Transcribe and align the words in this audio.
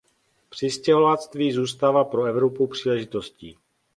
Přistěhovalectví 0.49 1.51
zůstává 1.51 2.03
pro 2.03 2.25
Evropu 2.25 2.67
příležitostí. 2.67 3.55